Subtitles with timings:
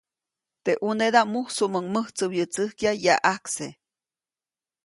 [0.63, 3.67] Teʼ ʼunedaʼm mujsuʼmuŋ mäjtsyäwyätsäjkya yaʼajkse.